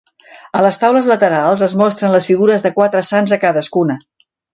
[0.59, 3.99] A les taules laterals es mostren les figures de quatre sants a cadascuna.